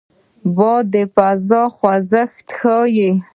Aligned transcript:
باد 0.55 0.83
د 0.93 0.95
فضا 1.15 1.61
خوځښت 1.75 2.47
ښيي 2.57 3.11